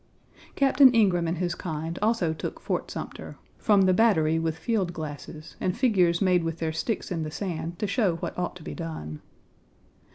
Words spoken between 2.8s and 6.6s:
Sumter from the Battery with field glasses and figures made with